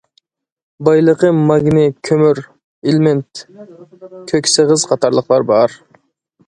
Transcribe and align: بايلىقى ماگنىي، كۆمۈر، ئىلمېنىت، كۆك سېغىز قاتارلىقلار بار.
بايلىقى 0.87 1.29
ماگنىي، 1.51 1.91
كۆمۈر، 2.09 2.41
ئىلمېنىت، 2.89 3.45
كۆك 4.35 4.53
سېغىز 4.57 4.89
قاتارلىقلار 4.93 5.49
بار. 5.55 5.83